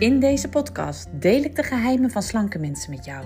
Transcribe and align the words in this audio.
In 0.00 0.20
deze 0.20 0.48
podcast 0.48 1.08
deel 1.12 1.42
ik 1.42 1.56
de 1.56 1.62
geheimen 1.62 2.10
van 2.10 2.22
slanke 2.22 2.58
mensen 2.58 2.90
met 2.90 3.04
jou. 3.04 3.24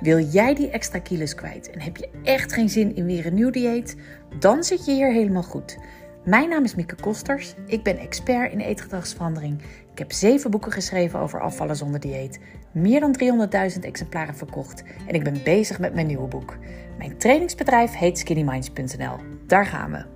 Wil 0.00 0.18
jij 0.18 0.54
die 0.54 0.70
extra 0.70 0.98
kilo's 0.98 1.34
kwijt 1.34 1.70
en 1.70 1.80
heb 1.80 1.96
je 1.96 2.08
echt 2.22 2.52
geen 2.52 2.68
zin 2.68 2.96
in 2.96 3.06
weer 3.06 3.26
een 3.26 3.34
nieuw 3.34 3.50
dieet? 3.50 3.96
Dan 4.38 4.64
zit 4.64 4.84
je 4.84 4.92
hier 4.92 5.12
helemaal 5.12 5.42
goed. 5.42 5.78
Mijn 6.24 6.48
naam 6.48 6.64
is 6.64 6.74
Mieke 6.74 6.94
Kosters. 6.94 7.54
Ik 7.66 7.82
ben 7.82 7.98
expert 7.98 8.52
in 8.52 8.60
eetgedragsverandering. 8.60 9.62
Ik 9.92 9.98
heb 9.98 10.12
zeven 10.12 10.50
boeken 10.50 10.72
geschreven 10.72 11.18
over 11.18 11.40
afvallen 11.40 11.76
zonder 11.76 12.00
dieet. 12.00 12.38
Meer 12.72 13.00
dan 13.00 13.48
300.000 13.74 13.80
exemplaren 13.80 14.36
verkocht. 14.36 14.82
En 15.06 15.14
ik 15.14 15.24
ben 15.24 15.42
bezig 15.44 15.78
met 15.78 15.94
mijn 15.94 16.06
nieuwe 16.06 16.28
boek. 16.28 16.56
Mijn 16.98 17.18
trainingsbedrijf 17.18 17.92
heet 17.92 18.18
skinnyminds.nl. 18.18 19.16
Daar 19.46 19.66
gaan 19.66 19.90
we. 19.90 20.15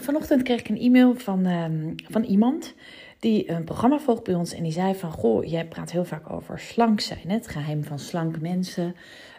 Vanochtend 0.00 0.42
kreeg 0.42 0.60
ik 0.60 0.68
een 0.68 0.80
e-mail 0.80 1.14
van, 1.14 1.46
ehm, 1.46 1.92
van 2.10 2.22
iemand 2.22 2.74
die 3.18 3.50
een 3.50 3.64
programma 3.64 3.98
volgt 3.98 4.24
bij 4.24 4.34
ons. 4.34 4.52
En 4.52 4.62
die 4.62 4.72
zei 4.72 4.94
van, 4.94 5.10
goh, 5.10 5.44
jij 5.44 5.66
praat 5.66 5.90
heel 5.90 6.04
vaak 6.04 6.32
over 6.32 6.58
slank 6.58 7.00
zijn. 7.00 7.30
Het 7.30 7.48
geheim 7.48 7.84
van 7.84 7.98
slanke 7.98 8.40
mensen, 8.40 8.94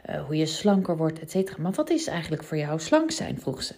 uh, 0.09 0.25
hoe 0.25 0.35
je 0.35 0.45
slanker 0.45 0.97
wordt, 0.97 1.19
et 1.19 1.31
cetera. 1.31 1.61
Maar 1.61 1.71
wat 1.71 1.89
is 1.89 2.07
eigenlijk 2.07 2.43
voor 2.43 2.57
jou 2.57 2.79
slank 2.79 3.11
zijn, 3.11 3.39
vroeg 3.39 3.63
ze. 3.63 3.73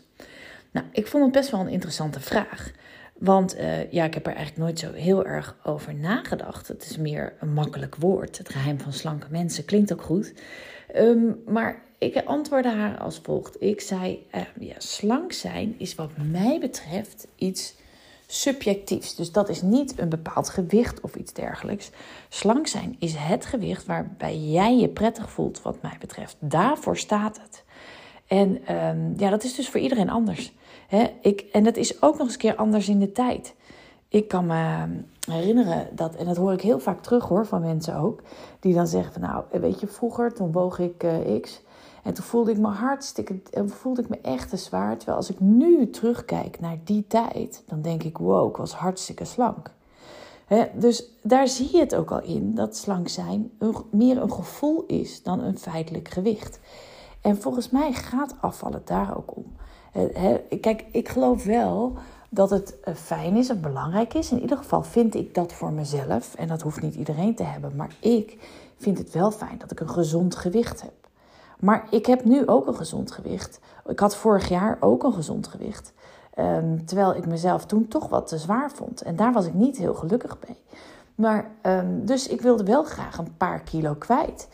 Nou, 0.71 0.85
ik 0.91 1.07
vond 1.07 1.23
het 1.23 1.31
best 1.31 1.51
wel 1.51 1.59
een 1.59 1.67
interessante 1.67 2.19
vraag. 2.19 2.71
Want 3.17 3.57
uh, 3.57 3.91
ja, 3.91 4.03
ik 4.03 4.13
heb 4.13 4.27
er 4.27 4.35
eigenlijk 4.35 4.65
nooit 4.65 4.79
zo 4.79 4.91
heel 4.91 5.25
erg 5.25 5.57
over 5.63 5.95
nagedacht. 5.95 6.67
Het 6.67 6.85
is 6.89 6.97
meer 6.97 7.33
een 7.39 7.53
makkelijk 7.53 7.95
woord. 7.95 8.37
Het 8.37 8.49
geheim 8.49 8.79
van 8.79 8.93
slanke 8.93 9.27
mensen 9.29 9.65
klinkt 9.65 9.93
ook 9.93 10.01
goed. 10.01 10.33
Um, 10.95 11.41
maar 11.45 11.81
ik 11.97 12.21
antwoordde 12.25 12.69
haar 12.69 12.97
als 12.97 13.19
volgt. 13.23 13.61
Ik 13.61 13.81
zei, 13.81 14.27
uh, 14.35 14.41
ja, 14.59 14.75
slank 14.77 15.31
zijn 15.31 15.75
is 15.77 15.95
wat 15.95 16.09
mij 16.31 16.59
betreft 16.59 17.27
iets 17.35 17.75
subjectiefs. 18.27 19.15
Dus 19.15 19.31
dat 19.31 19.49
is 19.49 19.61
niet 19.61 19.99
een 19.99 20.09
bepaald 20.09 20.49
gewicht 20.49 21.01
of 21.01 21.15
iets 21.15 21.33
dergelijks. 21.33 21.89
Slank 22.29 22.67
zijn 22.67 22.95
is 22.99 23.13
het 23.17 23.45
gewicht 23.45 23.85
waarbij 23.85 24.37
jij 24.37 24.77
je 24.77 24.89
prettig 24.89 25.29
voelt, 25.29 25.61
wat 25.61 25.81
mij 25.81 25.97
betreft. 25.99 26.35
Daarvoor 26.39 26.97
staat 26.97 27.39
het. 27.41 27.63
En 28.27 28.75
um, 28.75 29.13
ja, 29.17 29.29
dat 29.29 29.43
is 29.43 29.55
dus 29.55 29.69
voor 29.69 29.79
iedereen 29.79 30.09
anders. 30.09 30.53
He, 30.87 31.11
ik, 31.21 31.41
en 31.51 31.63
dat 31.63 31.77
is 31.77 32.01
ook 32.01 32.17
nog 32.17 32.21
eens 32.21 32.33
een 32.33 32.39
keer 32.39 32.55
anders 32.55 32.89
in 32.89 32.99
de 32.99 33.11
tijd. 33.11 33.55
Ik 34.07 34.27
kan 34.27 34.45
me 34.45 34.85
herinneren 35.31 35.87
dat, 35.95 36.15
en 36.15 36.25
dat 36.25 36.37
hoor 36.37 36.53
ik 36.53 36.61
heel 36.61 36.79
vaak 36.79 37.01
terug 37.01 37.27
hoor 37.27 37.45
van 37.45 37.61
mensen 37.61 37.95
ook, 37.95 38.21
die 38.59 38.73
dan 38.73 38.87
zeggen 38.87 39.13
van 39.13 39.21
nou, 39.21 39.43
weet 39.51 39.79
je, 39.79 39.87
vroeger 39.87 40.33
toen 40.33 40.51
woog 40.51 40.79
ik 40.79 41.03
uh, 41.03 41.41
X 41.41 41.61
en 42.05 42.13
toen 42.13 42.25
voelde 42.25 42.51
ik 42.51 42.57
me 42.57 42.67
hartstikke, 42.67 43.41
en 43.51 43.69
voelde 43.69 44.01
ik 44.01 44.09
me 44.09 44.19
echt 44.21 44.49
te 44.49 44.57
zwaar. 44.57 44.97
Terwijl 44.97 45.17
als 45.17 45.29
ik 45.29 45.39
nu 45.39 45.89
terugkijk 45.89 46.59
naar 46.59 46.77
die 46.83 47.07
tijd, 47.07 47.63
dan 47.65 47.81
denk 47.81 48.03
ik 48.03 48.17
wow, 48.17 48.49
ik 48.49 48.57
was 48.57 48.73
hartstikke 48.73 49.25
slank. 49.25 49.71
Dus 50.73 51.09
daar 51.23 51.47
zie 51.47 51.69
je 51.71 51.79
het 51.79 51.95
ook 51.95 52.11
al 52.11 52.21
in 52.21 52.55
dat 52.55 52.77
slank 52.77 53.07
zijn 53.07 53.51
meer 53.91 54.21
een 54.21 54.31
gevoel 54.31 54.83
is 54.85 55.23
dan 55.23 55.39
een 55.39 55.57
feitelijk 55.57 56.07
gewicht. 56.07 56.59
En 57.21 57.41
volgens 57.41 57.69
mij 57.69 57.93
gaat 57.93 58.35
afvallen 58.41 58.81
daar 58.85 59.17
ook 59.17 59.35
om. 59.35 59.55
He, 59.91 60.57
kijk, 60.61 60.85
ik 60.91 61.09
geloof 61.09 61.43
wel 61.43 61.93
dat 62.29 62.49
het 62.49 62.79
eh, 62.79 62.93
fijn 62.95 63.35
is 63.35 63.49
en 63.49 63.61
belangrijk 63.61 64.13
is. 64.13 64.31
In 64.31 64.41
ieder 64.41 64.57
geval 64.57 64.83
vind 64.83 65.15
ik 65.15 65.33
dat 65.33 65.53
voor 65.53 65.71
mezelf. 65.71 66.35
En 66.35 66.47
dat 66.47 66.61
hoeft 66.61 66.81
niet 66.81 66.95
iedereen 66.95 67.35
te 67.35 67.43
hebben. 67.43 67.75
Maar 67.75 67.95
ik 67.99 68.37
vind 68.77 68.97
het 68.97 69.11
wel 69.11 69.31
fijn 69.31 69.57
dat 69.57 69.71
ik 69.71 69.79
een 69.79 69.89
gezond 69.89 70.35
gewicht 70.35 70.81
heb. 70.81 71.04
Maar 71.65 71.87
ik 71.89 72.05
heb 72.05 72.23
nu 72.23 72.47
ook 72.47 72.67
een 72.67 72.75
gezond 72.75 73.11
gewicht. 73.11 73.59
Ik 73.87 73.99
had 73.99 74.15
vorig 74.15 74.49
jaar 74.49 74.77
ook 74.79 75.03
een 75.03 75.13
gezond 75.13 75.47
gewicht. 75.47 75.93
Um, 76.39 76.85
terwijl 76.85 77.15
ik 77.15 77.25
mezelf 77.25 77.65
toen 77.65 77.87
toch 77.87 78.09
wat 78.09 78.27
te 78.27 78.37
zwaar 78.37 78.71
vond. 78.71 79.01
En 79.01 79.15
daar 79.15 79.33
was 79.33 79.45
ik 79.45 79.53
niet 79.53 79.77
heel 79.77 79.93
gelukkig 79.93 80.37
mee. 80.47 80.57
Maar, 81.15 81.51
um, 81.61 82.05
dus 82.05 82.27
ik 82.27 82.41
wilde 82.41 82.63
wel 82.63 82.83
graag 82.83 83.17
een 83.17 83.37
paar 83.37 83.59
kilo 83.59 83.93
kwijt. 83.93 84.47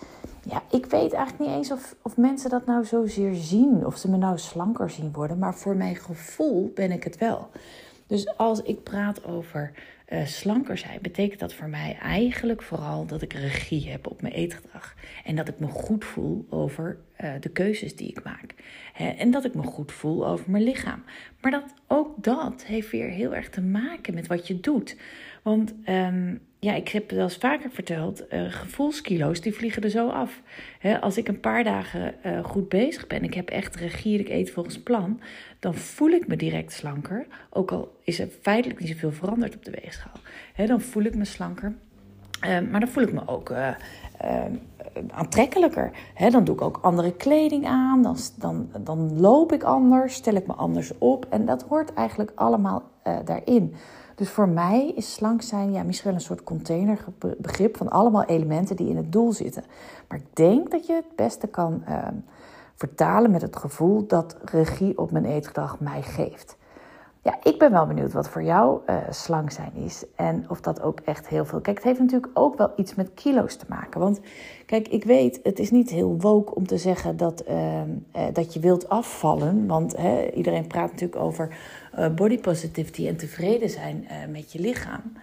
Ja, 0.43 0.61
ik 0.69 0.85
weet 0.85 1.13
eigenlijk 1.13 1.49
niet 1.49 1.57
eens 1.57 1.71
of, 1.71 1.95
of 2.01 2.17
mensen 2.17 2.49
dat 2.49 2.65
nou 2.65 2.85
zozeer 2.85 3.35
zien. 3.35 3.85
Of 3.85 3.97
ze 3.97 4.09
me 4.09 4.17
nou 4.17 4.37
slanker 4.37 4.89
zien 4.89 5.11
worden. 5.13 5.37
Maar 5.37 5.55
voor 5.55 5.75
mijn 5.75 5.95
gevoel 5.95 6.71
ben 6.75 6.91
ik 6.91 7.03
het 7.03 7.17
wel. 7.17 7.49
Dus 8.07 8.37
als 8.37 8.61
ik 8.61 8.83
praat 8.83 9.25
over 9.25 9.71
uh, 10.11 10.25
slanker 10.25 10.77
zijn, 10.77 10.99
betekent 11.01 11.39
dat 11.39 11.53
voor 11.53 11.69
mij 11.69 11.97
eigenlijk 12.01 12.61
vooral 12.61 13.05
dat 13.05 13.21
ik 13.21 13.33
regie 13.33 13.89
heb 13.89 14.07
op 14.07 14.21
mijn 14.21 14.33
eetgedrag. 14.33 14.95
En 15.25 15.35
dat 15.35 15.47
ik 15.47 15.59
me 15.59 15.67
goed 15.67 16.05
voel 16.05 16.45
over 16.49 16.97
uh, 17.23 17.33
de 17.39 17.49
keuzes 17.49 17.95
die 17.95 18.09
ik 18.09 18.23
maak. 18.23 18.55
En 19.17 19.31
dat 19.31 19.45
ik 19.45 19.53
me 19.53 19.63
goed 19.63 19.91
voel 19.91 20.27
over 20.27 20.51
mijn 20.51 20.63
lichaam. 20.63 21.03
Maar 21.41 21.51
dat, 21.51 21.73
ook 21.87 22.23
dat 22.23 22.63
heeft 22.65 22.91
weer 22.91 23.09
heel 23.09 23.35
erg 23.35 23.49
te 23.49 23.61
maken 23.61 24.13
met 24.13 24.27
wat 24.27 24.47
je 24.47 24.59
doet. 24.59 24.97
Want 25.43 25.73
um, 25.89 26.41
ja, 26.63 26.73
ik 26.73 26.89
heb 26.89 27.03
het 27.03 27.11
wel 27.11 27.23
eens 27.23 27.37
vaker 27.37 27.71
verteld, 27.71 28.23
uh, 28.33 28.51
gevoelskilo's 28.51 29.41
die 29.41 29.53
vliegen 29.53 29.83
er 29.83 29.89
zo 29.89 30.09
af. 30.09 30.41
He, 30.79 30.99
als 30.99 31.17
ik 31.17 31.27
een 31.27 31.39
paar 31.39 31.63
dagen 31.63 32.15
uh, 32.25 32.43
goed 32.43 32.69
bezig 32.69 33.07
ben, 33.07 33.23
ik 33.23 33.33
heb 33.33 33.49
echt 33.49 33.75
regie, 33.75 34.19
ik 34.19 34.29
eet 34.29 34.51
volgens 34.51 34.79
plan, 34.79 35.19
dan 35.59 35.75
voel 35.75 36.09
ik 36.09 36.27
me 36.27 36.35
direct 36.35 36.71
slanker. 36.71 37.27
Ook 37.49 37.71
al 37.71 37.97
is 38.03 38.19
er 38.19 38.27
feitelijk 38.41 38.79
niet 38.79 38.89
zoveel 38.89 39.11
veranderd 39.11 39.55
op 39.55 39.65
de 39.65 39.71
weegschaal. 39.81 40.13
Dan 40.65 40.81
voel 40.81 41.03
ik 41.03 41.15
me 41.15 41.25
slanker. 41.25 41.73
Uh, 42.45 42.59
maar 42.69 42.79
dan 42.79 42.89
voel 42.89 43.03
ik 43.03 43.13
me 43.13 43.27
ook 43.27 43.53
aantrekkelijker. 45.11 45.91
Dan 46.29 46.43
doe 46.43 46.55
ik 46.55 46.61
ook 46.61 46.79
andere 46.81 47.15
kleding 47.15 47.65
aan, 47.65 48.01
dan, 48.01 48.17
dan, 48.37 48.69
dan 48.79 49.19
loop 49.19 49.51
ik 49.51 49.63
anders, 49.63 50.13
stel 50.13 50.35
ik 50.35 50.47
me 50.47 50.53
anders 50.53 50.97
op. 50.97 51.25
En 51.29 51.45
dat 51.45 51.63
hoort 51.63 51.93
eigenlijk 51.93 52.31
allemaal 52.35 52.83
daarin. 53.25 53.75
Dus 54.21 54.29
voor 54.29 54.49
mij 54.49 54.91
is 54.95 55.13
slank 55.13 55.41
zijn 55.41 55.71
ja, 55.71 55.83
misschien 55.83 56.09
wel 56.09 56.19
een 56.19 56.25
soort 56.25 56.43
containerbegrip 56.43 57.77
van 57.77 57.89
allemaal 57.89 58.23
elementen 58.23 58.75
die 58.75 58.89
in 58.89 58.97
het 58.97 59.11
doel 59.11 59.33
zitten. 59.33 59.63
Maar 60.07 60.17
ik 60.17 60.35
denk 60.35 60.71
dat 60.71 60.85
je 60.85 60.93
het 60.93 61.15
beste 61.15 61.47
kan 61.47 61.83
uh, 61.89 62.07
vertalen 62.75 63.31
met 63.31 63.41
het 63.41 63.55
gevoel 63.55 64.07
dat 64.07 64.37
regie 64.45 64.97
op 64.97 65.11
mijn 65.11 65.25
eetgedrag 65.25 65.79
mij 65.79 66.01
geeft. 66.01 66.57
Ja, 67.23 67.39
ik 67.43 67.59
ben 67.59 67.71
wel 67.71 67.85
benieuwd 67.85 68.13
wat 68.13 68.29
voor 68.29 68.43
jou 68.43 68.79
uh, 68.89 68.97
slank 69.09 69.51
zijn 69.51 69.73
is. 69.73 70.05
En 70.15 70.45
of 70.49 70.61
dat 70.61 70.81
ook 70.81 70.99
echt 70.99 71.27
heel 71.27 71.45
veel. 71.45 71.61
Kijk, 71.61 71.77
het 71.77 71.85
heeft 71.85 71.99
natuurlijk 71.99 72.31
ook 72.33 72.57
wel 72.57 72.71
iets 72.75 72.95
met 72.95 73.13
kilo's 73.13 73.55
te 73.55 73.65
maken. 73.69 73.99
Want 73.99 74.19
kijk, 74.65 74.87
ik 74.87 75.03
weet, 75.03 75.39
het 75.43 75.59
is 75.59 75.71
niet 75.71 75.89
heel 75.89 76.17
woke 76.19 76.55
om 76.55 76.67
te 76.67 76.77
zeggen 76.77 77.17
dat, 77.17 77.43
uh, 77.47 77.81
uh, 77.81 78.23
dat 78.33 78.53
je 78.53 78.59
wilt 78.59 78.89
afvallen. 78.89 79.67
Want 79.67 79.97
hè, 79.97 80.29
iedereen 80.29 80.67
praat 80.67 80.91
natuurlijk 80.91 81.21
over 81.21 81.57
body 82.15 82.39
positivity 82.39 83.07
en 83.07 83.17
tevreden 83.17 83.69
zijn 83.69 84.07
met 84.29 84.51
je 84.51 84.59
lichaam. 84.59 85.13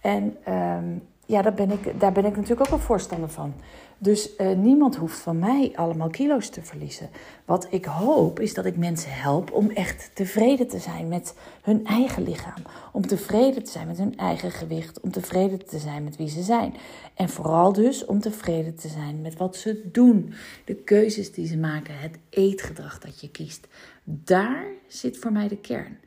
En 0.00 0.36
um, 0.48 1.02
ja, 1.32 1.42
daar 1.42 1.54
ben, 1.54 1.70
ik, 1.70 2.00
daar 2.00 2.12
ben 2.12 2.24
ik 2.24 2.36
natuurlijk 2.36 2.60
ook 2.60 2.78
een 2.78 2.84
voorstander 2.84 3.28
van. 3.28 3.54
Dus 3.98 4.30
uh, 4.38 4.56
niemand 4.56 4.96
hoeft 4.96 5.18
van 5.18 5.38
mij 5.38 5.72
allemaal 5.74 6.08
kilo's 6.08 6.48
te 6.48 6.62
verliezen. 6.62 7.10
Wat 7.44 7.66
ik 7.70 7.84
hoop 7.84 8.40
is 8.40 8.54
dat 8.54 8.64
ik 8.64 8.76
mensen 8.76 9.12
help 9.12 9.52
om 9.52 9.70
echt 9.70 10.10
tevreden 10.14 10.68
te 10.68 10.78
zijn 10.78 11.08
met 11.08 11.34
hun 11.62 11.86
eigen 11.86 12.22
lichaam. 12.22 12.62
Om 12.92 13.06
tevreden 13.06 13.64
te 13.64 13.70
zijn 13.70 13.86
met 13.86 13.98
hun 13.98 14.16
eigen 14.16 14.50
gewicht. 14.50 15.00
Om 15.00 15.10
tevreden 15.10 15.66
te 15.66 15.78
zijn 15.78 16.04
met 16.04 16.16
wie 16.16 16.28
ze 16.28 16.42
zijn. 16.42 16.74
En 17.14 17.28
vooral 17.28 17.72
dus 17.72 18.04
om 18.04 18.20
tevreden 18.20 18.74
te 18.74 18.88
zijn 18.88 19.20
met 19.20 19.36
wat 19.36 19.56
ze 19.56 19.88
doen. 19.92 20.34
De 20.64 20.74
keuzes 20.74 21.32
die 21.32 21.46
ze 21.46 21.56
maken. 21.56 21.98
Het 21.98 22.18
eetgedrag 22.30 22.98
dat 22.98 23.20
je 23.20 23.30
kiest. 23.30 23.68
Daar 24.04 24.64
zit 24.86 25.18
voor 25.18 25.32
mij 25.32 25.48
de 25.48 25.58
kern. 25.58 25.98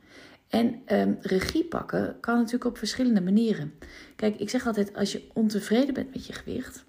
En 0.50 0.82
um, 0.88 1.18
regie 1.22 1.66
pakken 1.66 2.20
kan 2.20 2.36
natuurlijk 2.36 2.66
op 2.66 2.78
verschillende 2.78 3.22
manieren. 3.22 3.74
Kijk, 4.16 4.40
ik 4.40 4.50
zeg 4.50 4.68
altijd: 4.68 4.96
als 4.96 5.12
je 5.12 5.28
ontevreden 5.34 5.94
bent 5.94 6.14
met 6.14 6.26
je 6.26 6.34
gewicht. 6.34 6.86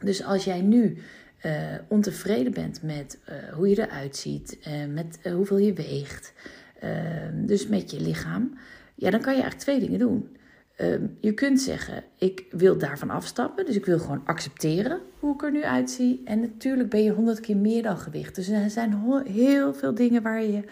Dus 0.00 0.24
als 0.24 0.44
jij 0.44 0.60
nu 0.60 0.98
uh, 1.46 1.52
ontevreden 1.88 2.52
bent 2.52 2.82
met 2.82 3.18
uh, 3.28 3.52
hoe 3.52 3.68
je 3.68 3.80
eruit 3.80 4.16
ziet, 4.16 4.58
uh, 4.68 4.94
met 4.94 5.18
hoeveel 5.32 5.58
je 5.58 5.72
weegt, 5.72 6.32
ehm, 6.80 7.46
dus 7.46 7.66
met 7.66 7.90
je 7.90 8.00
lichaam, 8.00 8.58
ja, 8.94 9.10
dan 9.10 9.20
kan 9.20 9.34
je 9.34 9.40
eigenlijk 9.40 9.70
twee 9.70 9.80
dingen 9.80 9.98
doen. 9.98 10.36
Ehm, 10.76 11.06
je 11.20 11.32
kunt 11.32 11.60
zeggen: 11.60 12.04
ik 12.16 12.44
wil 12.50 12.78
daarvan 12.78 13.10
afstappen, 13.10 13.66
dus 13.66 13.76
ik 13.76 13.86
wil 13.86 13.98
gewoon 13.98 14.22
accepteren 14.24 15.00
hoe 15.18 15.34
ik 15.34 15.42
er 15.42 15.52
nu 15.52 15.64
uitzie. 15.64 16.22
En 16.24 16.40
natuurlijk 16.40 16.90
ben 16.90 17.02
je 17.02 17.10
honderd 17.10 17.40
keer 17.40 17.56
meer 17.56 17.82
dan 17.82 17.98
gewicht. 17.98 18.34
Dus 18.34 18.48
er 18.48 18.70
zijn 18.70 19.22
heel 19.26 19.74
veel 19.74 19.94
dingen 19.94 20.22
waar 20.22 20.42
je 20.42 20.64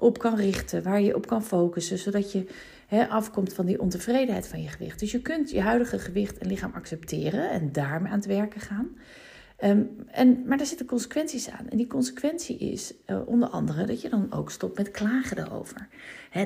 op 0.00 0.18
kan 0.18 0.36
richten, 0.36 0.82
waar 0.82 1.00
je 1.00 1.16
op 1.16 1.26
kan 1.26 1.44
focussen, 1.44 1.98
zodat 1.98 2.32
je 2.32 2.46
afkomt 3.08 3.52
van 3.52 3.66
die 3.66 3.80
ontevredenheid 3.80 4.46
van 4.46 4.62
je 4.62 4.68
gewicht. 4.68 5.00
Dus 5.00 5.10
je 5.10 5.22
kunt 5.22 5.50
je 5.50 5.60
huidige 5.60 5.98
gewicht 5.98 6.38
en 6.38 6.46
lichaam 6.46 6.72
accepteren 6.74 7.50
en 7.50 7.72
daarmee 7.72 8.12
aan 8.12 8.18
het 8.18 8.26
werken 8.26 8.60
gaan. 8.60 8.88
Um, 9.64 9.88
en, 10.10 10.42
maar 10.46 10.56
daar 10.56 10.66
zitten 10.66 10.86
consequenties 10.86 11.50
aan. 11.50 11.68
En 11.68 11.76
die 11.76 11.86
consequentie 11.86 12.58
is 12.58 12.94
uh, 13.06 13.28
onder 13.28 13.48
andere 13.48 13.84
dat 13.86 14.00
je 14.00 14.08
dan 14.08 14.32
ook 14.32 14.50
stopt 14.50 14.76
met 14.76 14.90
klagen 14.90 15.38
erover. 15.38 15.88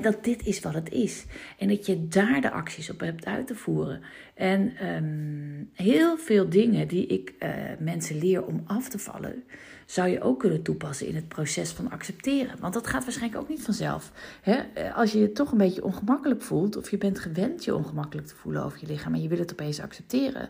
Dat 0.01 0.23
dit 0.23 0.45
is 0.45 0.59
wat 0.59 0.73
het 0.73 0.91
is. 0.91 1.25
En 1.57 1.67
dat 1.67 1.85
je 1.85 2.07
daar 2.07 2.41
de 2.41 2.51
acties 2.51 2.89
op 2.89 2.99
hebt 2.99 3.25
uit 3.25 3.47
te 3.47 3.55
voeren. 3.55 4.01
En 4.33 4.87
um, 4.87 5.69
heel 5.73 6.17
veel 6.17 6.49
dingen 6.49 6.87
die 6.87 7.07
ik 7.07 7.33
uh, 7.39 7.49
mensen 7.79 8.17
leer 8.17 8.45
om 8.45 8.63
af 8.65 8.89
te 8.89 8.99
vallen, 8.99 9.43
zou 9.85 10.09
je 10.09 10.21
ook 10.21 10.39
kunnen 10.39 10.61
toepassen 10.61 11.07
in 11.07 11.15
het 11.15 11.27
proces 11.27 11.71
van 11.71 11.91
accepteren. 11.91 12.59
Want 12.59 12.73
dat 12.73 12.87
gaat 12.87 13.03
waarschijnlijk 13.03 13.41
ook 13.41 13.49
niet 13.49 13.63
vanzelf. 13.63 14.11
Hè? 14.41 14.63
Als 14.93 15.11
je 15.11 15.19
je 15.19 15.31
toch 15.31 15.51
een 15.51 15.57
beetje 15.57 15.83
ongemakkelijk 15.83 16.41
voelt, 16.41 16.77
of 16.77 16.91
je 16.91 16.97
bent 16.97 17.19
gewend 17.19 17.63
je 17.63 17.75
ongemakkelijk 17.75 18.27
te 18.27 18.35
voelen 18.35 18.63
over 18.63 18.79
je 18.81 18.87
lichaam 18.87 19.13
en 19.13 19.21
je 19.21 19.27
wil 19.27 19.39
het 19.39 19.51
opeens 19.51 19.79
accepteren, 19.79 20.49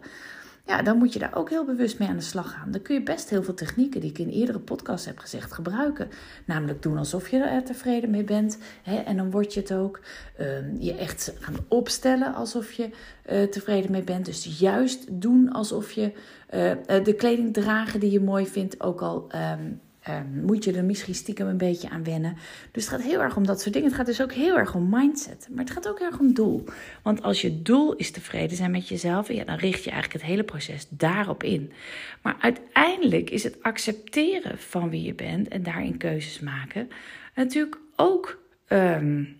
ja, 0.65 0.81
dan 0.81 0.97
moet 0.97 1.13
je 1.13 1.19
daar 1.19 1.35
ook 1.35 1.49
heel 1.49 1.65
bewust 1.65 1.99
mee 1.99 2.07
aan 2.07 2.15
de 2.15 2.21
slag 2.21 2.51
gaan. 2.51 2.71
Dan 2.71 2.81
kun 2.81 2.95
je 2.95 3.03
best 3.03 3.29
heel 3.29 3.43
veel 3.43 3.53
technieken 3.53 4.01
die 4.01 4.09
ik 4.09 4.17
in 4.17 4.29
eerdere 4.29 4.59
podcasts 4.59 5.05
heb 5.05 5.17
gezegd 5.17 5.51
gebruiken. 5.51 6.09
Namelijk 6.45 6.81
doen 6.81 6.97
alsof 6.97 7.29
je 7.29 7.37
er 7.37 7.63
tevreden 7.63 8.09
mee 8.09 8.23
bent. 8.23 8.57
Hè, 8.83 8.95
en 8.95 9.17
dan 9.17 9.31
word 9.31 9.53
je 9.53 9.59
het 9.59 9.73
ook. 9.73 9.99
Ehm, 10.37 10.75
je 10.79 10.95
echt 10.95 11.33
gaan 11.39 11.55
opstellen 11.67 12.33
alsof 12.33 12.71
je 12.71 12.89
uh, 13.31 13.43
tevreden 13.43 13.91
mee 13.91 14.03
bent. 14.03 14.25
Dus 14.25 14.59
juist 14.59 15.21
doen 15.21 15.51
alsof 15.51 15.91
je 15.91 16.11
uh, 16.53 17.03
de 17.03 17.13
kleding 17.17 17.53
dragen 17.53 17.99
die 17.99 18.11
je 18.11 18.21
mooi 18.21 18.47
vindt. 18.47 18.81
Ook 18.81 19.01
al 19.01 19.27
um, 19.35 19.79
Um, 20.09 20.45
moet 20.45 20.63
je 20.63 20.73
er 20.73 20.83
misschien 20.83 21.15
stiekem 21.15 21.47
een 21.47 21.57
beetje 21.57 21.89
aan 21.89 22.03
wennen. 22.03 22.37
Dus 22.71 22.83
het 22.83 22.93
gaat 22.93 23.01
heel 23.01 23.21
erg 23.21 23.37
om 23.37 23.45
dat 23.45 23.61
soort 23.61 23.73
dingen. 23.73 23.87
Het 23.87 23.97
gaat 23.97 24.05
dus 24.05 24.21
ook 24.21 24.33
heel 24.33 24.57
erg 24.57 24.75
om 24.75 24.89
mindset. 24.89 25.47
Maar 25.51 25.63
het 25.63 25.73
gaat 25.73 25.87
ook 25.87 25.99
heel 25.99 26.07
erg 26.07 26.19
om 26.19 26.33
doel. 26.33 26.63
Want 27.01 27.21
als 27.21 27.41
je 27.41 27.61
doel 27.61 27.95
is 27.95 28.11
tevreden 28.11 28.57
zijn 28.57 28.71
met 28.71 28.87
jezelf, 28.87 29.27
ja, 29.31 29.43
dan 29.43 29.57
richt 29.57 29.83
je 29.83 29.89
eigenlijk 29.89 30.21
het 30.21 30.31
hele 30.31 30.43
proces 30.43 30.87
daarop 30.89 31.43
in. 31.43 31.71
Maar 32.21 32.35
uiteindelijk 32.39 33.29
is 33.29 33.43
het 33.43 33.63
accepteren 33.63 34.57
van 34.57 34.89
wie 34.89 35.01
je 35.01 35.13
bent 35.13 35.47
en 35.47 35.63
daarin 35.63 35.97
keuzes 35.97 36.39
maken 36.39 36.89
natuurlijk 37.35 37.77
ook 37.95 38.43
um, 38.69 39.39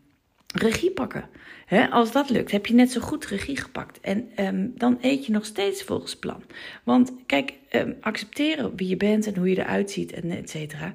regie 0.56 0.92
pakken 0.92 1.30
als 1.90 2.12
dat 2.12 2.30
lukt, 2.30 2.52
heb 2.52 2.66
je 2.66 2.74
net 2.74 2.92
zo 2.92 3.02
goed 3.02 3.25
regie 3.25 3.57
gepakt. 3.57 4.00
En 4.00 4.30
um, 4.40 4.74
dan 4.75 4.98
eet 5.02 5.25
je 5.25 5.31
nog 5.31 5.46
steeds 5.46 5.84
volgens 5.84 6.16
plan. 6.16 6.44
Want 6.84 7.13
kijk, 7.25 7.54
um, 7.72 7.96
accepteren 8.02 8.75
wie 8.75 8.88
je 8.88 8.98
bent 8.98 9.28
en 9.28 9.38
hoe 9.38 9.50
je 9.50 9.57
eruit 9.57 9.92
ziet 9.92 10.12
en 10.12 10.31
et 10.31 10.50
cetera... 10.50 10.94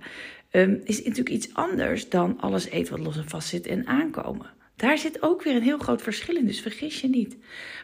Um, 0.52 0.80
is 0.84 0.98
natuurlijk 0.98 1.28
iets 1.28 1.54
anders 1.54 2.08
dan 2.08 2.40
alles 2.40 2.68
eten 2.68 2.96
wat 2.96 3.06
los 3.06 3.16
en 3.16 3.28
vast 3.28 3.48
zit 3.48 3.66
en 3.66 3.86
aankomen. 3.86 4.50
Daar 4.80 4.98
zit 4.98 5.22
ook 5.22 5.42
weer 5.42 5.56
een 5.56 5.62
heel 5.62 5.78
groot 5.78 6.02
verschil 6.02 6.36
in, 6.36 6.46
dus 6.46 6.60
vergis 6.60 7.00
je 7.00 7.08
niet. 7.08 7.36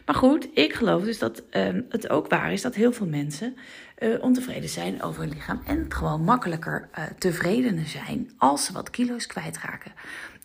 Maar 0.05 0.15
goed, 0.15 0.47
ik 0.53 0.73
geloof 0.73 1.03
dus 1.03 1.19
dat 1.19 1.43
het 1.89 2.09
ook 2.09 2.27
waar 2.27 2.53
is 2.53 2.61
dat 2.61 2.75
heel 2.75 2.93
veel 2.93 3.05
mensen 3.05 3.55
uh, 3.99 4.23
ontevreden 4.23 4.69
zijn 4.69 5.01
over 5.01 5.21
hun 5.21 5.29
lichaam 5.29 5.61
en 5.65 5.85
gewoon 5.89 6.23
makkelijker 6.23 6.89
uh, 6.97 7.03
tevreden 7.17 7.85
zijn 7.85 8.31
als 8.37 8.65
ze 8.65 8.73
wat 8.73 8.89
kilo's 8.89 9.27
kwijtraken. 9.27 9.93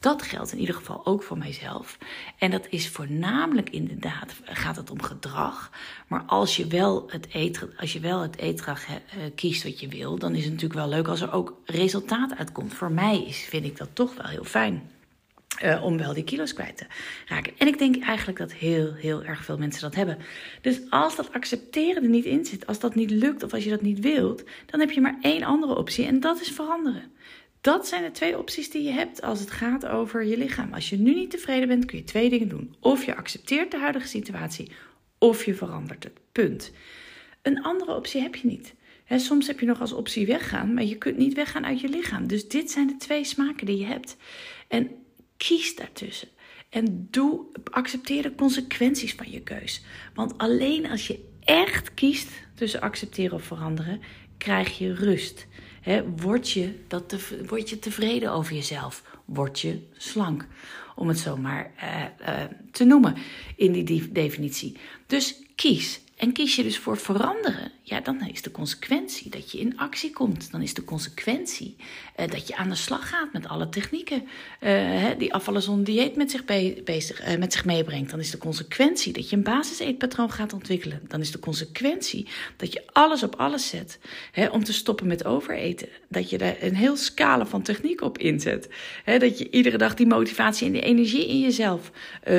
Dat 0.01 0.23
geldt 0.23 0.53
in 0.53 0.59
ieder 0.59 0.75
geval 0.75 1.07
ook 1.07 1.23
voor 1.23 1.39
mijzelf. 1.39 1.99
En 2.39 2.51
dat 2.51 2.67
is 2.71 2.89
voornamelijk 2.89 3.71
inderdaad, 3.71 4.35
gaat 4.45 4.77
het 4.77 4.91
om 4.91 5.03
gedrag. 5.03 5.71
Maar 6.07 6.23
als 6.23 6.57
je 6.57 6.67
wel 6.67 7.05
het, 7.11 7.27
eet, 7.33 7.67
als 7.77 7.93
je 7.93 8.01
wel 8.01 8.21
het 8.21 8.43
uh, 8.43 8.55
kiest 9.35 9.63
wat 9.63 9.81
je 9.81 9.89
wil, 9.89 10.19
dan 10.19 10.35
is 10.35 10.45
het 10.45 10.53
natuurlijk 10.53 10.81
wel 10.81 10.89
leuk 10.89 11.09
als 11.09 11.21
er 11.21 11.33
ook 11.33 11.61
resultaat 11.65 12.37
uitkomt. 12.37 12.75
Voor 12.75 12.93
mij 12.93 13.25
is, 13.25 13.37
vind 13.37 13.65
ik 13.65 13.77
dat 13.77 13.89
toch 13.93 14.15
wel 14.17 14.27
heel 14.27 14.45
fijn. 14.45 14.91
Uh, 15.65 15.85
om 15.85 15.99
wel 15.99 16.15
die 16.15 16.25
kilo's 16.25 16.53
kwijt 16.53 16.77
te 16.77 16.87
raken. 17.27 17.53
En 17.59 17.67
ik 17.67 17.79
denk 17.79 18.03
eigenlijk 18.05 18.39
dat 18.39 18.53
heel, 18.53 18.95
heel 18.95 19.23
erg 19.23 19.45
veel 19.45 19.59
mensen 19.59 19.83
dat 19.83 19.95
hebben. 19.95 20.19
Dus 20.61 20.81
als 20.91 21.17
dat 21.17 21.33
accepteren 21.33 22.03
er 22.03 22.09
niet 22.09 22.25
in 22.25 22.45
zit, 22.45 22.67
als 22.67 22.79
dat 22.79 22.95
niet 22.95 23.11
lukt 23.11 23.43
of 23.43 23.53
als 23.53 23.65
je 23.65 23.71
dat 23.71 23.83
niet 23.83 24.01
wilt, 24.01 24.45
dan 24.67 24.81
heb 24.81 24.91
je 24.91 25.01
maar 25.01 25.19
één 25.21 25.43
andere 25.43 25.77
optie 25.77 26.07
en 26.07 26.21
dat 26.21 26.41
is 26.41 26.49
veranderen. 26.49 27.13
Dat 27.61 27.89
zijn 27.89 28.03
de 28.03 28.11
twee 28.11 28.39
opties 28.39 28.71
die 28.71 28.83
je 28.83 28.91
hebt 28.91 29.23
als 29.23 29.41
het 29.41 29.51
gaat 29.51 29.87
over 29.87 30.25
je 30.25 30.37
lichaam. 30.37 30.75
Als 30.75 30.89
je 30.89 30.99
nu 30.99 31.15
niet 31.15 31.31
tevreden 31.31 31.69
bent, 31.69 31.85
kun 31.85 31.99
je 31.99 32.05
twee 32.05 32.31
dingen 32.31 32.49
doen. 32.49 32.75
Of 32.81 33.05
je 33.05 33.17
accepteert 33.17 33.71
de 33.71 33.79
huidige 33.79 34.07
situatie, 34.07 34.71
of 35.19 35.45
je 35.45 35.55
verandert 35.55 36.05
het. 36.05 36.21
Punt. 36.33 36.73
Een 37.43 37.63
andere 37.63 37.95
optie 37.95 38.21
heb 38.21 38.35
je 38.35 38.47
niet. 38.47 38.75
soms 39.09 39.47
heb 39.47 39.61
je 39.61 39.67
nog 39.67 39.81
als 39.81 39.93
optie 39.93 40.27
weggaan, 40.27 40.75
maar 40.75 40.85
je 40.85 40.99
kunt 40.99 41.17
niet 41.17 41.35
weggaan 41.35 41.67
uit 41.67 41.81
je 41.81 41.89
lichaam. 41.89 42.27
Dus 42.27 42.49
dit 42.49 42.71
zijn 42.71 42.87
de 42.87 42.97
twee 42.97 43.25
smaken 43.25 43.67
die 43.67 43.79
je 43.79 43.87
hebt. 43.87 44.17
En 44.69 44.91
kies 45.43 45.77
daartussen. 45.77 46.29
En 46.69 47.09
doe, 47.11 47.45
accepteer 47.71 48.23
de 48.23 48.35
consequenties 48.35 49.15
van 49.15 49.31
je 49.31 49.41
keus. 49.41 49.83
Want 50.15 50.39
alleen 50.39 50.91
als 50.91 51.07
je 51.07 51.25
echt 51.41 51.95
kiest 51.95 52.29
tussen 52.55 52.81
accepteren 52.81 53.35
of 53.35 53.43
veranderen, 53.43 54.01
krijg 54.39 54.79
je 54.79 54.95
rust. 54.95 55.47
He, 55.81 56.11
word, 56.17 56.51
je 56.51 56.75
dat 56.89 57.17
word 57.47 57.71
je 57.71 57.79
tevreden 57.79 58.33
over 58.33 58.55
jezelf? 58.55 59.03
Word 59.25 59.61
je 59.61 59.83
slank? 59.97 60.47
Om 60.95 61.09
het 61.09 61.19
zo 61.19 61.37
maar 61.37 61.73
uh, 61.83 62.05
uh, 62.21 62.45
te 62.71 62.85
noemen 62.85 63.17
in 63.57 63.73
die 63.73 64.13
definitie. 64.13 64.77
Dus 65.07 65.43
kies. 65.55 66.01
En 66.23 66.33
kies 66.33 66.57
je 66.57 66.63
dus 66.63 66.79
voor 66.79 66.99
veranderen, 66.99 67.73
ja, 67.83 68.01
dan 68.01 68.29
is 68.29 68.43
de 68.43 68.51
consequentie 68.51 69.31
dat 69.31 69.51
je 69.51 69.59
in 69.59 69.79
actie 69.79 70.13
komt. 70.13 70.51
Dan 70.51 70.63
is 70.63 70.75
de 70.75 70.85
consequentie 70.85 71.77
uh, 72.21 72.27
dat 72.27 72.49
je 72.49 72.57
aan 72.57 72.69
de 72.69 72.75
slag 72.75 73.09
gaat 73.09 73.33
met 73.33 73.49
alle 73.49 73.69
technieken 73.69 74.29
uh, 74.61 75.05
die 75.19 75.35
afvallen 75.35 75.63
zonder 75.63 75.85
dieet 75.85 76.17
met 76.17 76.31
zich, 76.31 76.45
bezig, 76.85 77.29
uh, 77.29 77.39
met 77.39 77.53
zich 77.53 77.65
meebrengt. 77.65 78.11
Dan 78.11 78.19
is 78.19 78.31
de 78.31 78.39
consequentie 78.39 79.13
dat 79.13 79.31
je 79.31 79.37
een 79.37 79.43
basiseetpatroon 79.43 80.31
gaat 80.31 80.53
ontwikkelen. 80.53 81.01
Dan 81.09 81.21
is 81.21 81.31
de 81.31 81.39
consequentie 81.39 82.29
dat 82.57 82.73
je 82.73 82.83
alles 82.93 83.23
op 83.23 83.35
alles 83.37 83.69
zet 83.69 83.99
hè, 84.33 84.47
om 84.47 84.65
te 84.65 84.73
stoppen 84.73 85.07
met 85.07 85.25
overeten. 85.25 85.89
Dat 86.09 86.31
je 86.31 86.39
daar 86.39 86.57
een 86.61 86.77
heel 86.77 86.97
scala 86.97 87.47
van 87.47 87.63
techniek 87.63 88.01
op 88.01 88.19
inzet. 88.19 88.69
Hè, 89.05 89.19
dat 89.19 89.39
je 89.39 89.51
iedere 89.51 89.79
dag 89.79 89.95
die 89.95 90.07
motivatie 90.07 90.67
en 90.67 90.73
die 90.73 90.83
energie 90.83 91.29
in 91.29 91.41
jezelf 91.41 91.91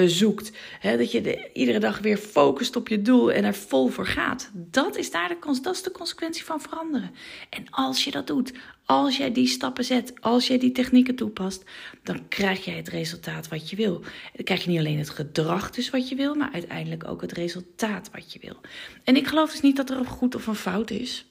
zoekt. 0.05 0.51
Hè, 0.79 0.97
dat 0.97 1.11
je 1.11 1.21
de, 1.21 1.49
iedere 1.53 1.79
dag 1.79 1.99
weer 1.99 2.17
focust 2.17 2.75
op 2.75 2.87
je 2.87 3.01
doel 3.01 3.31
en 3.31 3.43
er 3.43 3.53
vol 3.73 3.87
voor 3.87 4.07
gaat. 4.07 4.51
Dat 4.53 4.95
is 4.97 5.11
daar 5.11 5.27
de 5.27 5.59
dat 5.61 5.75
is 5.75 5.83
de 5.83 5.91
consequentie 5.91 6.43
van 6.43 6.61
veranderen. 6.61 7.11
En 7.49 7.65
als 7.69 8.03
je 8.03 8.11
dat 8.11 8.27
doet, 8.27 8.53
als 8.85 9.17
jij 9.17 9.31
die 9.31 9.47
stappen 9.47 9.83
zet, 9.83 10.21
als 10.21 10.47
jij 10.47 10.57
die 10.59 10.71
technieken 10.71 11.15
toepast, 11.15 11.63
dan 12.03 12.27
krijg 12.27 12.65
jij 12.65 12.75
het 12.75 12.87
resultaat 12.87 13.47
wat 13.47 13.69
je 13.69 13.75
wil. 13.75 13.99
Dan 14.33 14.43
krijg 14.43 14.63
je 14.63 14.69
niet 14.69 14.79
alleen 14.79 14.97
het 14.97 15.09
gedrag 15.09 15.71
dus 15.71 15.89
wat 15.89 16.09
je 16.09 16.15
wil, 16.15 16.35
maar 16.35 16.49
uiteindelijk 16.53 17.07
ook 17.07 17.21
het 17.21 17.31
resultaat 17.31 18.09
wat 18.11 18.33
je 18.33 18.39
wil. 18.41 18.57
En 19.03 19.15
ik 19.15 19.27
geloof 19.27 19.51
dus 19.51 19.61
niet 19.61 19.75
dat 19.75 19.89
er 19.89 19.97
een 19.97 20.05
goed 20.05 20.35
of 20.35 20.47
een 20.47 20.55
fout 20.55 20.89
is. 20.89 21.25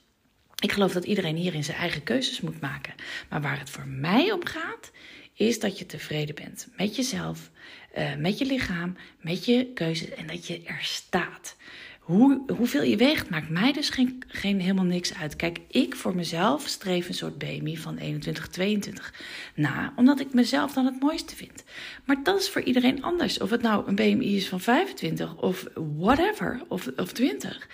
Ik 0.59 0.71
geloof 0.71 0.93
dat 0.93 1.05
iedereen 1.05 1.35
hierin 1.35 1.63
zijn 1.63 1.77
eigen 1.77 2.03
keuzes 2.03 2.41
moet 2.41 2.61
maken. 2.61 2.93
Maar 3.29 3.41
waar 3.41 3.59
het 3.59 3.69
voor 3.69 3.87
mij 3.87 4.31
om 4.31 4.45
gaat, 4.45 4.91
is 5.33 5.59
dat 5.59 5.79
je 5.79 5.85
tevreden 5.85 6.35
bent 6.35 6.67
met 6.77 6.95
jezelf, 6.95 7.51
uh, 7.97 8.15
met 8.15 8.37
je 8.37 8.45
lichaam, 8.45 8.95
met 9.21 9.45
je 9.45 9.71
keuzes 9.73 10.09
en 10.09 10.27
dat 10.27 10.47
je 10.47 10.61
er 10.63 10.79
staat. 10.81 11.55
Hoe, 12.03 12.41
hoeveel 12.57 12.83
je 12.83 12.97
weegt 12.97 13.29
maakt 13.29 13.49
mij 13.49 13.71
dus 13.71 13.89
geen, 13.89 14.59
helemaal 14.59 14.83
niks 14.83 15.13
uit. 15.13 15.35
Kijk, 15.35 15.59
ik 15.67 15.95
voor 15.95 16.15
mezelf 16.15 16.67
streef 16.67 17.07
een 17.07 17.13
soort 17.13 17.37
BMI 17.37 17.77
van 17.77 17.97
21, 17.97 18.47
22 18.47 19.13
na, 19.55 19.93
omdat 19.95 20.19
ik 20.19 20.33
mezelf 20.33 20.73
dan 20.73 20.85
het 20.85 20.99
mooiste 20.99 21.35
vind. 21.35 21.63
Maar 22.05 22.23
dat 22.23 22.39
is 22.39 22.49
voor 22.49 22.61
iedereen 22.61 23.03
anders. 23.03 23.39
Of 23.39 23.49
het 23.49 23.61
nou 23.61 23.87
een 23.87 23.95
BMI 23.95 24.35
is 24.35 24.49
van 24.49 24.59
25 24.59 25.35
of 25.35 25.65
whatever, 25.97 26.61
of, 26.67 26.89
of 26.95 27.11
20. 27.11 27.69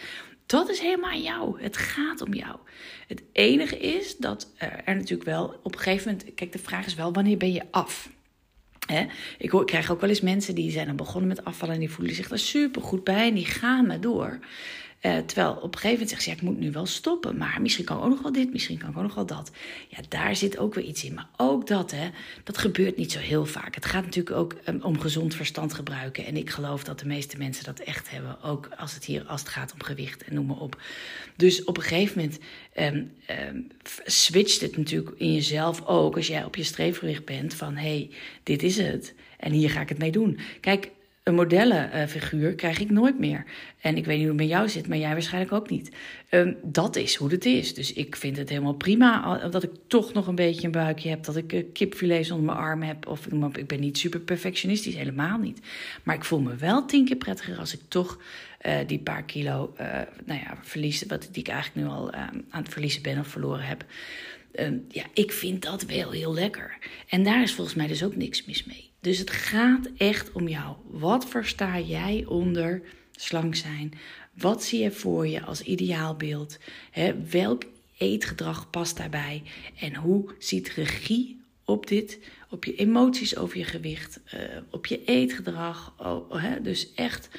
Dat 0.45 0.69
is 0.69 0.79
helemaal 0.79 1.19
jou. 1.19 1.61
Het 1.61 1.77
gaat 1.77 2.21
om 2.21 2.33
jou. 2.33 2.55
Het 3.07 3.23
enige 3.31 3.77
is 3.77 4.17
dat 4.17 4.51
er 4.57 4.95
natuurlijk 4.95 5.29
wel 5.29 5.59
op 5.63 5.73
een 5.73 5.79
gegeven 5.79 6.11
moment. 6.11 6.33
Kijk, 6.33 6.51
de 6.51 6.59
vraag 6.59 6.85
is 6.85 6.95
wel: 6.95 7.13
wanneer 7.13 7.37
ben 7.37 7.51
je 7.51 7.63
af? 7.71 8.09
Ik, 9.37 9.53
ik, 9.53 9.65
krijg 9.65 9.91
ook 9.91 10.01
wel 10.01 10.09
eens 10.09 10.21
mensen 10.21 10.55
die 10.55 10.71
zijn 10.71 10.85
dan 10.85 10.95
begonnen 10.95 11.27
met 11.27 11.45
afvallen 11.45 11.73
en 11.73 11.79
die 11.79 11.89
voelen 11.89 12.15
zich 12.15 12.27
daar 12.27 12.39
super 12.39 12.81
goed 12.81 13.03
bij 13.03 13.27
en 13.27 13.33
die 13.33 13.45
gaan 13.45 13.87
maar 13.87 14.01
door. 14.01 14.39
Uh, 15.01 15.17
terwijl 15.17 15.51
op 15.51 15.63
een 15.63 15.79
gegeven 15.79 15.91
moment 15.91 16.09
zegt 16.09 16.23
ze, 16.23 16.31
ik 16.31 16.41
moet 16.41 16.59
nu 16.59 16.71
wel 16.71 16.85
stoppen. 16.85 17.37
Maar 17.37 17.61
misschien 17.61 17.85
kan 17.85 17.97
ik 17.97 18.03
ook 18.03 18.09
nog 18.09 18.21
wel 18.21 18.31
dit, 18.31 18.51
misschien 18.51 18.77
kan 18.77 18.89
ik 18.89 18.97
ook 18.97 19.03
nog 19.03 19.15
wel 19.15 19.25
dat. 19.25 19.51
Ja, 19.87 19.97
daar 20.09 20.35
zit 20.35 20.57
ook 20.57 20.73
weer 20.73 20.83
iets 20.83 21.03
in. 21.03 21.13
Maar 21.13 21.29
ook 21.37 21.67
dat, 21.67 21.91
hè, 21.91 22.09
dat 22.43 22.57
gebeurt 22.57 22.97
niet 22.97 23.11
zo 23.11 23.19
heel 23.19 23.45
vaak. 23.45 23.75
Het 23.75 23.85
gaat 23.85 24.03
natuurlijk 24.03 24.35
ook 24.35 24.55
um, 24.67 24.81
om 24.81 24.99
gezond 24.99 25.35
verstand 25.35 25.73
gebruiken. 25.73 26.25
En 26.25 26.37
ik 26.37 26.49
geloof 26.49 26.83
dat 26.83 26.99
de 26.99 27.05
meeste 27.05 27.37
mensen 27.37 27.63
dat 27.63 27.79
echt 27.79 28.09
hebben. 28.09 28.43
Ook 28.43 28.69
als 28.77 28.93
het 28.93 29.05
hier 29.05 29.23
als 29.25 29.41
het 29.41 29.49
gaat 29.49 29.73
om 29.73 29.83
gewicht 29.83 30.23
en 30.23 30.33
noem 30.33 30.45
maar 30.45 30.59
op. 30.59 30.81
Dus 31.35 31.63
op 31.63 31.77
een 31.77 31.83
gegeven 31.83 32.17
moment 32.17 32.39
um, 32.77 33.11
um, 33.53 33.67
switcht 34.05 34.61
het 34.61 34.77
natuurlijk 34.77 35.15
in 35.17 35.33
jezelf 35.33 35.85
ook. 35.85 36.15
Als 36.15 36.27
jij 36.27 36.43
op 36.43 36.55
je 36.55 36.63
streefgewicht 36.63 37.25
bent 37.25 37.53
van, 37.53 37.75
hé, 37.75 37.81
hey, 37.81 38.09
dit 38.43 38.63
is 38.63 38.77
het. 38.77 39.13
En 39.37 39.51
hier 39.51 39.69
ga 39.69 39.81
ik 39.81 39.89
het 39.89 39.97
mee 39.97 40.11
doen. 40.11 40.39
Kijk, 40.59 40.91
een 41.23 41.35
modellenfiguur 41.35 42.55
krijg 42.55 42.79
ik 42.79 42.89
nooit 42.89 43.19
meer. 43.19 43.45
En 43.81 43.97
ik 43.97 44.05
weet 44.05 44.17
niet 44.17 44.27
hoe 44.27 44.37
het 44.37 44.41
met 44.41 44.49
jou 44.49 44.69
zit, 44.69 44.87
maar 44.87 44.97
jij 44.97 45.11
waarschijnlijk 45.11 45.53
ook 45.53 45.69
niet. 45.69 45.91
Um, 46.31 46.57
dat 46.63 46.95
is 46.95 47.15
hoe 47.15 47.31
het 47.31 47.45
is. 47.45 47.73
Dus 47.73 47.93
ik 47.93 48.15
vind 48.15 48.37
het 48.37 48.49
helemaal 48.49 48.73
prima 48.73 49.37
dat 49.49 49.63
ik 49.63 49.71
toch 49.87 50.13
nog 50.13 50.27
een 50.27 50.35
beetje 50.35 50.65
een 50.65 50.71
buikje 50.71 51.09
heb. 51.09 51.23
Dat 51.23 51.35
ik 51.35 51.53
uh, 51.53 51.63
kipfilets 51.73 52.31
onder 52.31 52.45
mijn 52.45 52.57
arm 52.57 52.81
heb. 52.81 53.07
Of 53.07 53.27
ik 53.53 53.67
ben 53.67 53.79
niet 53.79 53.97
super 53.97 54.19
perfectionistisch, 54.19 54.95
helemaal 54.95 55.37
niet. 55.37 55.59
Maar 56.03 56.15
ik 56.15 56.25
voel 56.25 56.39
me 56.39 56.55
wel 56.55 56.85
tien 56.85 57.05
keer 57.05 57.15
prettiger 57.15 57.57
als 57.57 57.73
ik 57.73 57.81
toch 57.87 58.19
uh, 58.65 58.77
die 58.87 58.99
paar 58.99 59.23
kilo 59.23 59.73
uh, 59.79 60.01
nou 60.25 60.39
ja, 60.39 60.57
verlies. 60.61 61.03
Wat, 61.03 61.29
die 61.31 61.43
ik 61.43 61.49
eigenlijk 61.49 61.87
nu 61.87 61.93
al 61.93 62.11
aan 62.11 62.45
het 62.49 62.69
verliezen 62.69 63.01
ben 63.01 63.19
of 63.19 63.27
verloren 63.27 63.65
heb. 63.65 63.85
Um, 64.59 64.85
ja, 64.89 65.03
ik 65.13 65.31
vind 65.31 65.61
dat 65.61 65.83
wel 65.83 66.11
heel 66.11 66.33
lekker. 66.33 66.77
En 67.07 67.23
daar 67.23 67.41
is 67.41 67.53
volgens 67.53 67.75
mij 67.75 67.87
dus 67.87 68.03
ook 68.03 68.15
niks 68.15 68.45
mis 68.45 68.63
mee. 68.63 68.89
Dus 68.99 69.17
het 69.17 69.29
gaat 69.29 69.89
echt 69.97 70.31
om 70.31 70.47
jou. 70.47 70.75
Wat 70.89 71.27
versta 71.27 71.79
jij 71.79 72.25
onder 72.27 72.81
slank 73.11 73.55
zijn? 73.55 73.93
Wat 74.33 74.63
zie 74.63 74.79
je 74.79 74.91
voor 74.91 75.27
je 75.27 75.41
als 75.41 75.61
ideaalbeeld? 75.61 76.57
Welk 77.29 77.63
eetgedrag 77.97 78.69
past 78.69 78.97
daarbij? 78.97 79.43
En 79.79 79.95
hoe 79.95 80.33
ziet 80.39 80.69
regie 80.69 81.41
op 81.65 81.87
dit, 81.87 82.19
op 82.49 82.65
je 82.65 82.75
emoties 82.75 83.37
over 83.37 83.57
je 83.57 83.63
gewicht, 83.63 84.19
uh, 84.33 84.39
op 84.69 84.85
je 84.85 85.03
eetgedrag, 85.03 85.93
oh, 85.97 86.43
dus 86.61 86.93
echt 86.93 87.29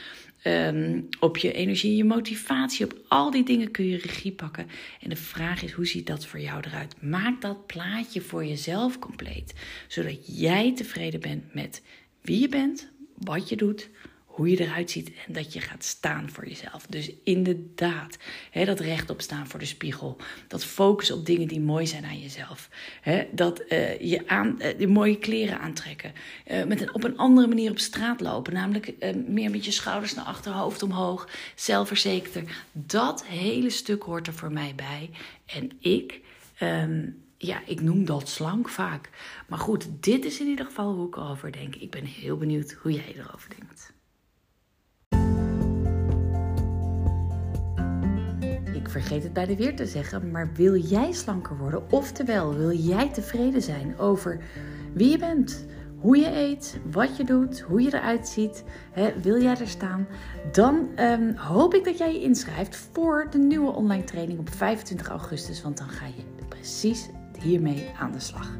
um, 0.44 1.08
op 1.20 1.36
je 1.36 1.52
energie, 1.52 1.96
je 1.96 2.04
motivatie, 2.04 2.84
op 2.84 2.94
al 3.08 3.30
die 3.30 3.44
dingen 3.44 3.70
kun 3.70 3.86
je 3.86 3.96
regie 3.96 4.32
pakken. 4.32 4.66
En 5.00 5.08
de 5.08 5.16
vraag 5.16 5.62
is, 5.62 5.72
hoe 5.72 5.86
ziet 5.86 6.06
dat 6.06 6.26
voor 6.26 6.40
jou 6.40 6.62
eruit? 6.66 7.02
Maak 7.02 7.40
dat 7.40 7.66
plaatje 7.66 8.20
voor 8.20 8.44
jezelf 8.44 8.98
compleet, 8.98 9.54
zodat 9.88 10.38
jij 10.40 10.74
tevreden 10.74 11.20
bent 11.20 11.54
met 11.54 11.82
wie 12.22 12.40
je 12.40 12.48
bent, 12.48 12.88
wat 13.14 13.48
je 13.48 13.56
doet, 13.56 13.88
hoe 14.40 14.50
je 14.50 14.60
eruit 14.60 14.90
ziet 14.90 15.12
en 15.26 15.32
dat 15.32 15.52
je 15.52 15.60
gaat 15.60 15.84
staan 15.84 16.30
voor 16.30 16.48
jezelf. 16.48 16.86
Dus 16.86 17.10
inderdaad, 17.24 18.18
hè, 18.50 18.64
dat 18.64 18.80
rechtop 18.80 19.20
staan 19.20 19.46
voor 19.46 19.58
de 19.58 19.66
spiegel, 19.66 20.16
dat 20.48 20.64
focus 20.64 21.10
op 21.10 21.26
dingen 21.26 21.48
die 21.48 21.60
mooi 21.60 21.86
zijn 21.86 22.04
aan 22.04 22.20
jezelf, 22.20 22.68
hè, 23.00 23.26
dat 23.32 23.62
uh, 23.68 24.00
je 24.00 24.28
aan, 24.28 24.58
uh, 24.78 24.88
mooie 24.88 25.18
kleren 25.18 25.60
aantrekken, 25.60 26.12
uh, 26.50 26.64
met 26.64 26.92
op 26.92 27.04
een 27.04 27.16
andere 27.16 27.46
manier 27.46 27.70
op 27.70 27.78
straat 27.78 28.20
lopen, 28.20 28.52
namelijk 28.52 28.94
meer 29.26 29.50
met 29.50 29.64
je 29.64 29.70
schouders 29.70 30.14
naar 30.14 30.24
achter, 30.24 30.52
hoofd 30.52 30.82
omhoog, 30.82 31.28
zelfverzekerder. 31.54 32.64
Dat 32.72 33.26
hele 33.26 33.70
stuk 33.70 34.02
hoort 34.02 34.26
er 34.26 34.34
voor 34.34 34.52
mij 34.52 34.72
bij. 34.76 35.10
En 35.46 35.70
ik. 35.80 36.20
Um, 36.62 37.22
ja, 37.36 37.62
ik 37.66 37.80
noem 37.80 38.04
dat 38.04 38.28
slank 38.28 38.68
vaak. 38.68 39.10
Maar 39.48 39.58
goed, 39.58 39.88
dit 40.02 40.24
is 40.24 40.40
in 40.40 40.46
ieder 40.46 40.64
geval 40.64 40.94
hoe 40.94 41.06
ik 41.06 41.16
erover 41.16 41.52
denk. 41.52 41.74
Ik 41.74 41.90
ben 41.90 42.04
heel 42.04 42.36
benieuwd 42.36 42.72
hoe 42.72 42.92
jij 42.92 43.14
erover 43.16 43.50
denkt. 43.58 43.92
Vergeet 48.90 49.22
het 49.22 49.32
bij 49.32 49.46
de 49.46 49.56
weer 49.56 49.76
te 49.76 49.86
zeggen, 49.86 50.30
maar 50.30 50.50
wil 50.54 50.76
jij 50.76 51.12
slanker 51.12 51.56
worden? 51.56 51.92
Oftewel, 51.92 52.54
wil 52.54 52.72
jij 52.72 53.08
tevreden 53.08 53.62
zijn 53.62 53.98
over 53.98 54.40
wie 54.92 55.10
je 55.10 55.18
bent, 55.18 55.66
hoe 55.98 56.16
je 56.16 56.36
eet, 56.36 56.80
wat 56.90 57.16
je 57.16 57.24
doet, 57.24 57.60
hoe 57.60 57.82
je 57.82 57.94
eruit 57.94 58.28
ziet? 58.28 58.64
Hè, 58.92 59.12
wil 59.22 59.42
jij 59.42 59.56
er 59.56 59.68
staan? 59.68 60.06
Dan 60.52 60.88
um, 60.98 61.36
hoop 61.36 61.74
ik 61.74 61.84
dat 61.84 61.98
jij 61.98 62.12
je 62.12 62.22
inschrijft 62.22 62.76
voor 62.76 63.26
de 63.30 63.38
nieuwe 63.38 63.72
online 63.72 64.04
training 64.04 64.38
op 64.38 64.50
25 64.50 65.08
augustus, 65.08 65.62
want 65.62 65.78
dan 65.78 65.88
ga 65.88 66.06
je 66.06 66.44
precies 66.48 67.08
hiermee 67.38 67.90
aan 67.98 68.12
de 68.12 68.20
slag. 68.20 68.58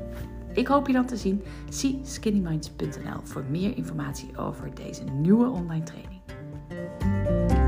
Ik 0.53 0.67
hoop 0.67 0.87
je 0.87 0.93
dan 0.93 1.07
te 1.07 1.17
zien. 1.17 1.43
Zie 1.69 2.01
skinnyminds.nl 2.03 3.21
voor 3.23 3.45
meer 3.51 3.77
informatie 3.77 4.37
over 4.37 4.75
deze 4.75 5.05
nieuwe 5.05 5.49
online 5.49 5.85
training. 5.85 7.60